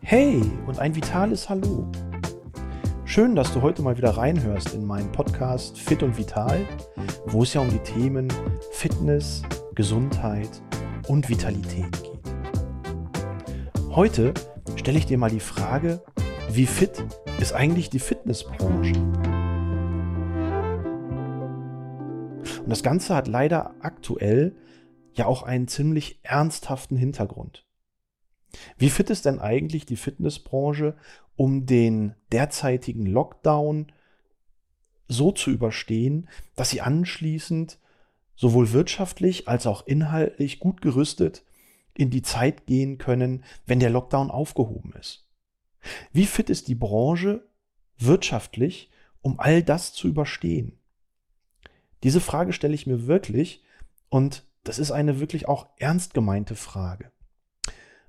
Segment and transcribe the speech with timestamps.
[0.00, 1.90] Hey und ein vitales Hallo.
[3.06, 6.60] Schön, dass du heute mal wieder reinhörst in meinen Podcast Fit und Vital,
[7.26, 8.28] wo es ja um die Themen
[8.72, 9.42] Fitness,
[9.74, 10.62] Gesundheit
[11.08, 12.34] und Vitalität geht.
[13.90, 14.34] Heute
[14.76, 16.02] stelle ich dir mal die Frage,
[16.50, 17.04] wie fit
[17.40, 18.94] ist eigentlich die Fitnessbranche?
[22.62, 24.54] Und das Ganze hat leider aktuell
[25.18, 27.64] ja auch einen ziemlich ernsthaften Hintergrund.
[28.76, 30.96] Wie fit ist denn eigentlich die Fitnessbranche,
[31.36, 33.92] um den derzeitigen Lockdown
[35.08, 37.78] so zu überstehen, dass sie anschließend
[38.36, 41.44] sowohl wirtschaftlich als auch inhaltlich gut gerüstet
[41.94, 45.28] in die Zeit gehen können, wenn der Lockdown aufgehoben ist?
[46.12, 47.46] Wie fit ist die Branche
[47.98, 48.90] wirtschaftlich,
[49.20, 50.78] um all das zu überstehen?
[52.02, 53.62] Diese Frage stelle ich mir wirklich
[54.08, 57.10] und das ist eine wirklich auch ernst gemeinte Frage.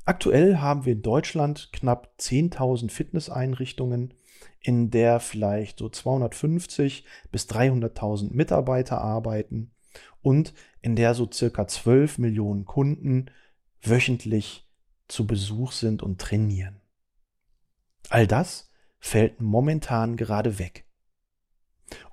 [0.06, 4.14] Aktuell haben wir in Deutschland knapp 10.000 Fitnesseinrichtungen,
[4.60, 9.72] in der vielleicht so 250 bis 300.000 Mitarbeiter arbeiten
[10.22, 13.28] und in der so circa 12 Millionen Kunden
[13.82, 14.70] wöchentlich
[15.08, 16.82] zu Besuch sind und trainieren.
[18.10, 20.86] All das fällt momentan gerade weg.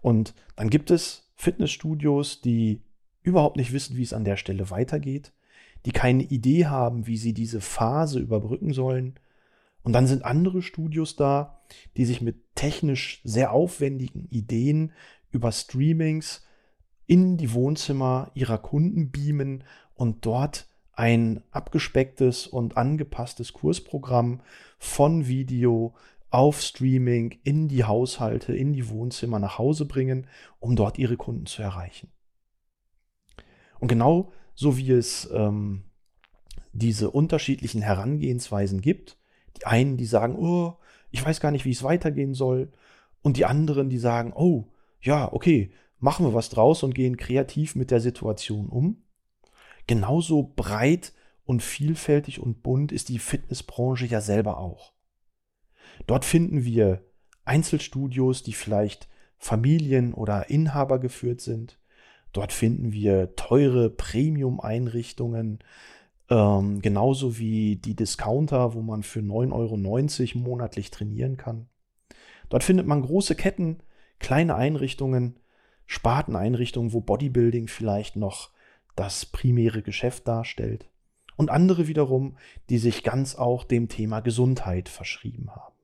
[0.00, 2.82] Und dann gibt es Fitnessstudios, die
[3.22, 5.32] überhaupt nicht wissen, wie es an der Stelle weitergeht
[5.86, 9.14] die keine Idee haben, wie sie diese Phase überbrücken sollen.
[9.82, 11.62] Und dann sind andere Studios da,
[11.96, 14.92] die sich mit technisch sehr aufwendigen Ideen
[15.30, 16.44] über Streamings
[17.06, 24.42] in die Wohnzimmer ihrer Kunden beamen und dort ein abgespecktes und angepasstes Kursprogramm
[24.78, 25.94] von Video
[26.28, 30.26] auf Streaming in die Haushalte, in die Wohnzimmer nach Hause bringen,
[30.60, 32.10] um dort ihre Kunden zu erreichen.
[33.80, 35.84] Und genau so wie es ähm,
[36.72, 39.16] diese unterschiedlichen Herangehensweisen gibt.
[39.56, 40.76] Die einen, die sagen, oh,
[41.10, 42.70] ich weiß gar nicht, wie es weitergehen soll.
[43.22, 44.68] Und die anderen, die sagen, oh,
[45.00, 49.02] ja, okay, machen wir was draus und gehen kreativ mit der Situation um.
[49.86, 51.12] Genauso breit
[51.44, 54.92] und vielfältig und bunt ist die Fitnessbranche ja selber auch.
[56.06, 57.04] Dort finden wir
[57.44, 59.08] Einzelstudios, die vielleicht
[59.38, 61.79] Familien oder Inhaber geführt sind.
[62.32, 65.58] Dort finden wir teure Premium-Einrichtungen,
[66.28, 71.68] ähm, genauso wie die Discounter, wo man für 9,90 Euro monatlich trainieren kann.
[72.48, 73.78] Dort findet man große Ketten,
[74.18, 75.38] kleine Einrichtungen,
[75.86, 78.50] Sparteneinrichtungen, wo Bodybuilding vielleicht noch
[78.94, 80.88] das primäre Geschäft darstellt.
[81.36, 82.36] Und andere wiederum,
[82.68, 85.74] die sich ganz auch dem Thema Gesundheit verschrieben haben.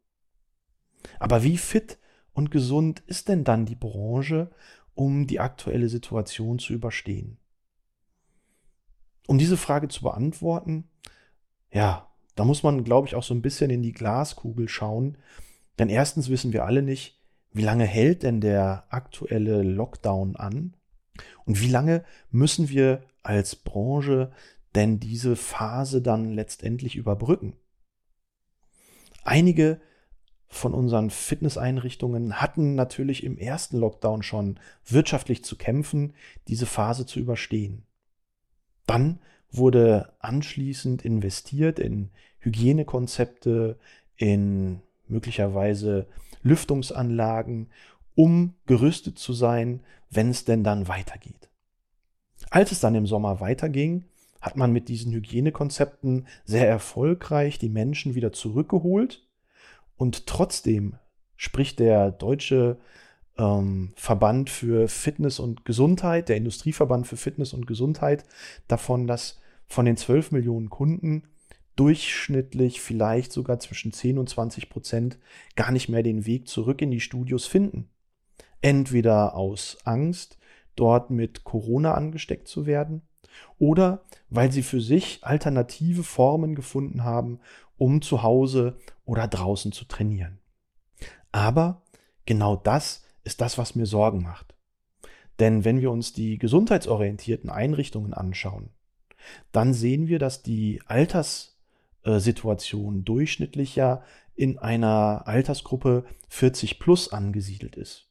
[1.19, 1.99] Aber wie fit
[2.35, 4.51] und gesund ist denn dann die Branche
[4.97, 7.39] um die aktuelle Situation zu überstehen?
[9.29, 10.89] Um diese Frage zu beantworten,
[11.71, 15.19] ja, da muss man, glaube ich, auch so ein bisschen in die Glaskugel schauen.
[15.79, 17.21] Denn erstens wissen wir alle nicht,
[17.53, 20.75] wie lange hält denn der aktuelle Lockdown an?
[21.45, 24.33] Und wie lange müssen wir als Branche
[24.75, 27.55] denn diese Phase dann letztendlich überbrücken?
[29.25, 29.81] Einige
[30.49, 36.15] von unseren Fitnesseinrichtungen hatten natürlich im ersten Lockdown schon wirtschaftlich zu kämpfen,
[36.49, 37.83] diese Phase zu überstehen.
[38.87, 39.19] Dann
[39.51, 43.79] wurde anschließend investiert in Hygienekonzepte,
[44.17, 46.07] in möglicherweise
[46.43, 47.71] Lüftungsanlagen,
[48.15, 49.81] um gerüstet zu sein,
[50.11, 51.51] wenn es denn dann weitergeht.
[52.51, 54.05] Als es dann im Sommer weiterging,
[54.41, 59.26] hat man mit diesen Hygienekonzepten sehr erfolgreich die Menschen wieder zurückgeholt
[59.97, 60.97] und trotzdem
[61.37, 62.79] spricht der deutsche
[63.39, 68.25] ähm, Verband für Fitness und Gesundheit, der Industrieverband für Fitness und Gesundheit,
[68.69, 71.25] davon, dass von den 12 Millionen Kunden
[71.77, 75.19] durchschnittlich vielleicht sogar zwischen 10 und 20 Prozent
[75.57, 77.91] gar nicht mehr den Weg zurück in die Studios finden.
[78.63, 80.39] Entweder aus Angst,
[80.75, 83.03] dort mit Corona angesteckt zu werden,
[83.59, 87.41] oder weil sie für sich alternative Formen gefunden haben,
[87.79, 90.39] um zu Hause oder draußen zu trainieren.
[91.33, 91.83] Aber
[92.25, 94.55] genau das ist das, was mir Sorgen macht.
[95.39, 98.71] Denn wenn wir uns die gesundheitsorientierten Einrichtungen anschauen,
[99.53, 104.03] dann sehen wir, dass die Alterssituation durchschnittlich ja
[104.35, 108.09] in einer Altersgruppe 40 plus angesiedelt ist.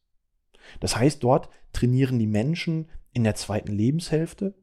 [0.79, 4.53] Das heißt, dort trainieren die Menschen in der zweiten Lebenshälfte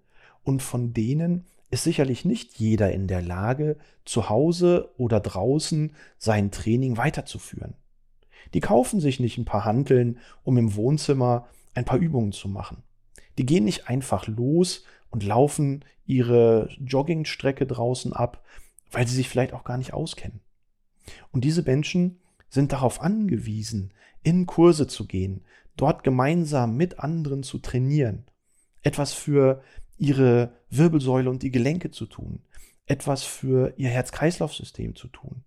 [0.43, 6.51] und von denen ist sicherlich nicht jeder in der Lage, zu Hause oder draußen sein
[6.51, 7.75] Training weiterzuführen.
[8.53, 12.83] Die kaufen sich nicht ein paar Hanteln, um im Wohnzimmer ein paar Übungen zu machen.
[13.39, 18.45] Die gehen nicht einfach los und laufen ihre Joggingstrecke draußen ab,
[18.91, 20.41] weil sie sich vielleicht auch gar nicht auskennen.
[21.31, 22.21] Und diese Menschen
[22.51, 25.43] sind darauf angewiesen, in Kurse zu gehen,
[25.79, 28.27] dort gemeinsam mit anderen zu trainieren,
[28.83, 29.63] etwas für
[29.97, 32.43] ihre Wirbelsäule und die Gelenke zu tun,
[32.87, 35.45] etwas für ihr Herz-Kreislauf-System zu tun.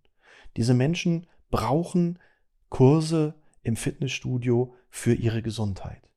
[0.57, 2.19] Diese Menschen brauchen
[2.69, 6.09] Kurse im Fitnessstudio für ihre Gesundheit.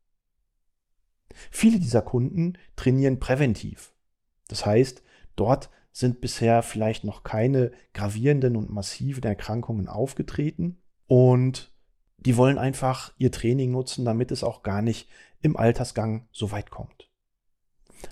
[1.51, 3.93] Viele dieser Kunden trainieren präventiv.
[4.49, 5.03] Das heißt,
[5.37, 11.73] dort sind bisher vielleicht noch keine gravierenden und massiven Erkrankungen aufgetreten und
[12.19, 15.09] die wollen einfach ihr Training nutzen, damit es auch gar nicht
[15.41, 17.08] im Altersgang so weit kommt.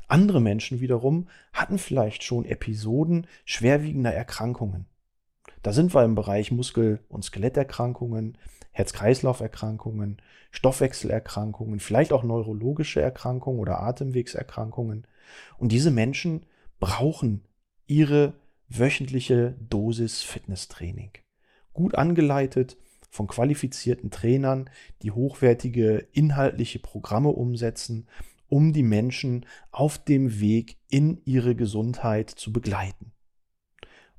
[0.09, 4.87] Andere Menschen wiederum hatten vielleicht schon Episoden schwerwiegender Erkrankungen.
[5.62, 8.38] Da sind wir im Bereich Muskel- und Skeletterkrankungen,
[8.73, 10.19] Herz-Kreislauf-Erkrankungen,
[10.50, 15.06] Stoffwechselerkrankungen, vielleicht auch neurologische Erkrankungen oder Atemwegserkrankungen.
[15.59, 16.47] Und diese Menschen
[16.79, 17.43] brauchen
[17.87, 18.35] ihre
[18.69, 21.11] wöchentliche Dosis Fitnesstraining.
[21.73, 22.77] Gut angeleitet
[23.11, 24.69] von qualifizierten Trainern,
[25.03, 28.09] die hochwertige inhaltliche Programme umsetzen,
[28.49, 33.13] um die Menschen auf dem Weg in ihre Gesundheit zu begleiten.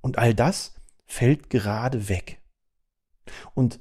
[0.01, 0.75] Und all das
[1.05, 2.41] fällt gerade weg.
[3.53, 3.79] Und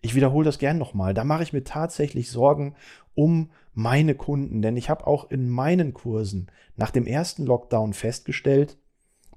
[0.00, 2.74] ich wiederhole das gern nochmal, da mache ich mir tatsächlich Sorgen
[3.14, 8.78] um meine Kunden, denn ich habe auch in meinen Kursen nach dem ersten Lockdown festgestellt,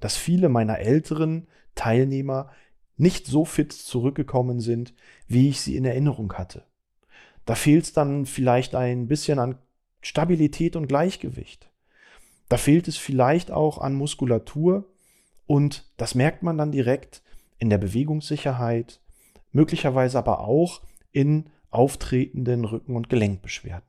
[0.00, 2.50] dass viele meiner älteren Teilnehmer
[2.96, 4.94] nicht so fit zurückgekommen sind,
[5.26, 6.64] wie ich sie in Erinnerung hatte.
[7.44, 9.58] Da fehlt es dann vielleicht ein bisschen an
[10.06, 11.68] Stabilität und Gleichgewicht.
[12.48, 14.88] Da fehlt es vielleicht auch an Muskulatur
[15.46, 17.22] und das merkt man dann direkt
[17.58, 19.00] in der Bewegungssicherheit,
[19.50, 23.88] möglicherweise aber auch in auftretenden Rücken- und Gelenkbeschwerden.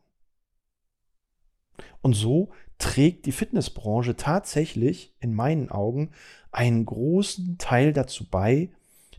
[2.02, 2.50] Und so
[2.80, 6.10] trägt die Fitnessbranche tatsächlich in meinen Augen
[6.52, 8.72] einen großen Teil dazu bei,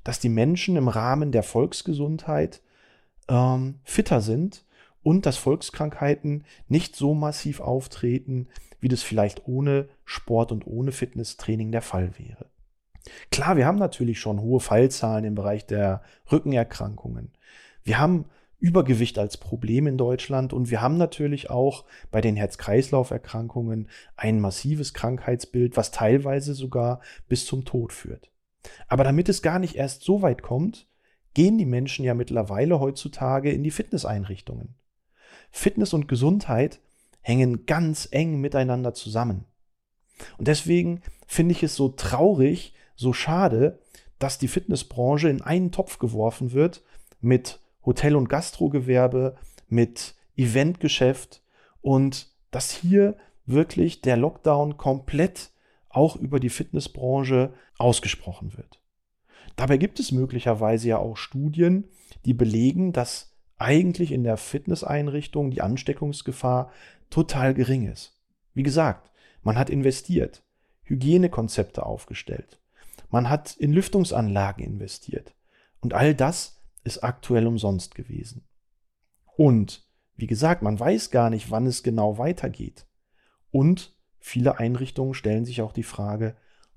[0.02, 2.60] dass die Menschen im Rahmen der Volksgesundheit
[3.28, 4.64] ähm, fitter sind
[5.08, 8.46] und dass Volkskrankheiten nicht so massiv auftreten,
[8.78, 12.44] wie das vielleicht ohne Sport und ohne Fitnesstraining der Fall wäre.
[13.32, 17.30] Klar, wir haben natürlich schon hohe Fallzahlen im Bereich der Rückenerkrankungen.
[17.84, 18.26] Wir haben
[18.58, 24.92] Übergewicht als Problem in Deutschland und wir haben natürlich auch bei den Herz-Kreislauf-Erkrankungen ein massives
[24.92, 27.00] Krankheitsbild, was teilweise sogar
[27.30, 28.30] bis zum Tod führt.
[28.88, 30.86] Aber damit es gar nicht erst so weit kommt,
[31.32, 34.74] gehen die Menschen ja mittlerweile heutzutage in die Fitnesseinrichtungen.
[35.50, 36.80] Fitness und Gesundheit
[37.20, 39.44] hängen ganz eng miteinander zusammen.
[40.38, 43.78] Und deswegen finde ich es so traurig, so schade,
[44.18, 46.82] dass die Fitnessbranche in einen Topf geworfen wird
[47.20, 49.36] mit Hotel- und Gastrogewerbe,
[49.68, 51.42] mit Eventgeschäft
[51.80, 53.16] und dass hier
[53.46, 55.50] wirklich der Lockdown komplett
[55.88, 58.80] auch über die Fitnessbranche ausgesprochen wird.
[59.56, 61.88] Dabei gibt es möglicherweise ja auch Studien,
[62.24, 66.70] die belegen, dass eigentlich in der Fitnesseinrichtung die Ansteckungsgefahr
[67.10, 68.18] total gering ist.
[68.54, 69.10] Wie gesagt,
[69.42, 70.42] man hat investiert,
[70.82, 72.60] Hygienekonzepte aufgestellt,
[73.10, 75.34] man hat in Lüftungsanlagen investiert.
[75.80, 78.44] Und all das ist aktuell umsonst gewesen.
[79.36, 82.86] Und wie gesagt, man weiß gar nicht, wann es genau weitergeht.
[83.50, 86.36] Und viele Einrichtungen stellen sich auch die Frage,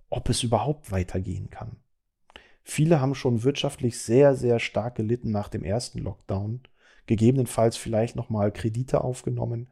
[0.10, 1.78] ob es überhaupt weitergehen kann.
[2.64, 6.62] Viele haben schon wirtschaftlich sehr, sehr stark gelitten nach dem ersten Lockdown,
[7.12, 9.68] gegebenenfalls vielleicht nochmal Kredite aufgenommen,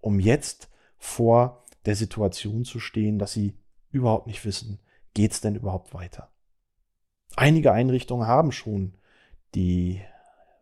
[0.00, 3.58] um jetzt vor der Situation zu stehen, dass sie
[3.90, 4.78] überhaupt nicht wissen,
[5.12, 6.30] geht es denn überhaupt weiter?
[7.36, 8.94] Einige Einrichtungen haben schon
[9.54, 10.00] die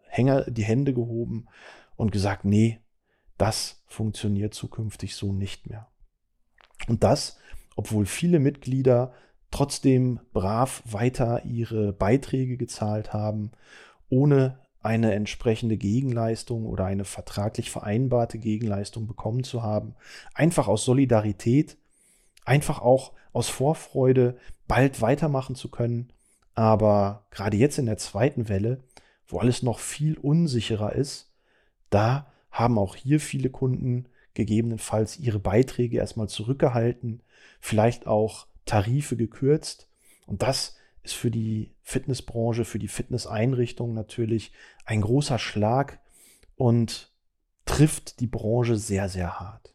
[0.08, 1.46] Hänger, die Hände gehoben
[1.94, 2.80] und gesagt, nee,
[3.38, 5.86] das funktioniert zukünftig so nicht mehr.
[6.88, 7.38] Und das,
[7.76, 9.14] obwohl viele Mitglieder
[9.52, 13.52] trotzdem brav weiter ihre Beiträge gezahlt haben,
[14.08, 19.94] ohne eine entsprechende Gegenleistung oder eine vertraglich vereinbarte Gegenleistung bekommen zu haben,
[20.34, 21.76] einfach aus Solidarität,
[22.44, 26.12] einfach auch aus Vorfreude bald weitermachen zu können.
[26.54, 28.84] Aber gerade jetzt in der zweiten Welle,
[29.26, 31.32] wo alles noch viel unsicherer ist,
[31.90, 37.22] da haben auch hier viele Kunden gegebenenfalls ihre Beiträge erstmal zurückgehalten,
[37.60, 39.88] vielleicht auch Tarife gekürzt.
[40.26, 40.75] Und das
[41.06, 44.52] ist für die Fitnessbranche, für die Fitnesseinrichtung natürlich
[44.84, 46.00] ein großer Schlag
[46.56, 47.12] und
[47.64, 49.72] trifft die Branche sehr, sehr hart.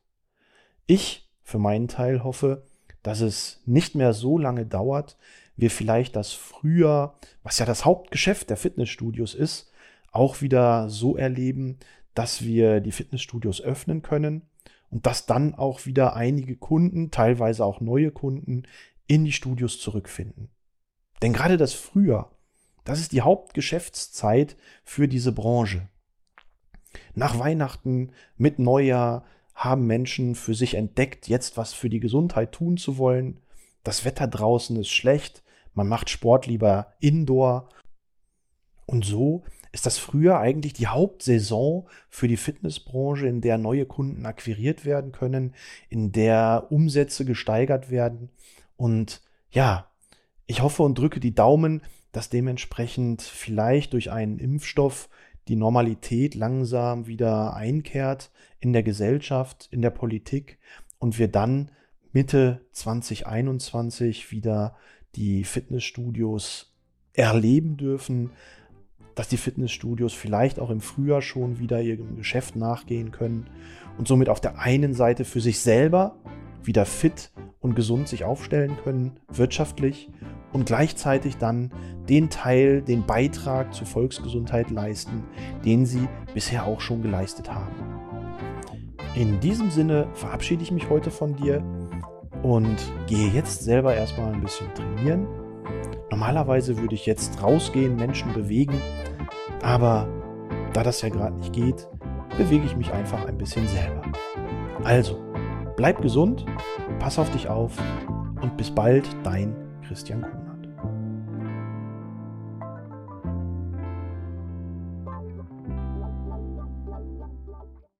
[0.87, 2.63] Ich für meinen Teil hoffe,
[3.01, 5.17] dass es nicht mehr so lange dauert,
[5.55, 9.71] wir vielleicht das früher, was ja das Hauptgeschäft der Fitnessstudios ist,
[10.11, 11.77] auch wieder so erleben,
[12.13, 14.41] dass wir die Fitnessstudios öffnen können
[14.89, 18.63] und dass dann auch wieder einige Kunden, teilweise auch neue Kunden,
[19.07, 20.49] in die Studios zurückfinden.
[21.21, 22.31] Denn gerade das Frühjahr,
[22.83, 25.87] das ist die Hauptgeschäftszeit für diese Branche.
[27.13, 29.23] Nach Weihnachten, mit Neujahr
[29.53, 33.39] haben Menschen für sich entdeckt, jetzt was für die Gesundheit tun zu wollen.
[33.83, 37.69] Das Wetter draußen ist schlecht, man macht Sport lieber indoor.
[38.85, 44.25] Und so ist das früher eigentlich die Hauptsaison für die Fitnessbranche, in der neue Kunden
[44.25, 45.53] akquiriert werden können,
[45.89, 48.29] in der Umsätze gesteigert werden.
[48.75, 49.90] Und ja,
[50.47, 51.81] ich hoffe und drücke die Daumen,
[52.11, 55.09] dass dementsprechend vielleicht durch einen Impfstoff
[55.47, 60.59] die Normalität langsam wieder einkehrt in der Gesellschaft, in der Politik
[60.99, 61.71] und wir dann
[62.13, 64.75] Mitte 2021 wieder
[65.15, 66.73] die Fitnessstudios
[67.13, 68.31] erleben dürfen,
[69.15, 73.47] dass die Fitnessstudios vielleicht auch im Frühjahr schon wieder ihrem Geschäft nachgehen können
[73.97, 76.15] und somit auf der einen Seite für sich selber
[76.63, 80.09] wieder fit und gesund sich aufstellen können, wirtschaftlich
[80.53, 81.71] und gleichzeitig dann
[82.09, 85.23] den Teil, den Beitrag zur Volksgesundheit leisten,
[85.63, 87.71] den sie bisher auch schon geleistet haben.
[89.15, 91.63] In diesem Sinne verabschiede ich mich heute von dir
[92.43, 92.77] und
[93.07, 95.27] gehe jetzt selber erstmal ein bisschen trainieren.
[96.09, 98.81] Normalerweise würde ich jetzt rausgehen, Menschen bewegen,
[99.61, 100.07] aber
[100.73, 101.87] da das ja gerade nicht geht,
[102.37, 104.01] bewege ich mich einfach ein bisschen selber.
[104.83, 105.19] Also,
[105.75, 106.45] bleib gesund,
[106.99, 107.73] pass auf dich auf
[108.41, 109.55] und bis bald, dein
[109.85, 110.40] Christian Kuhn.